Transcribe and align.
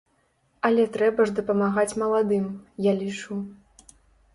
Але 0.69 0.85
трэба 0.95 1.21
ж 1.31 1.37
дапамагаць 1.41 1.97
маладым, 2.05 2.51
я 2.91 2.99
лічу. 3.05 3.43